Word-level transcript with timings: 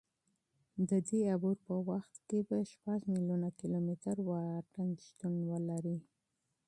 د 0.89 0.91
دې 1.07 1.19
عبور 1.33 1.57
په 1.67 1.73
وخت 1.89 2.13
کې 2.27 2.39
به 2.47 2.57
شپږ 2.71 2.99
میلیونه 3.13 3.49
کیلومتره 3.59 4.21
واټن 4.27 4.89
شتون 5.07 5.33
ولري. 5.49 5.97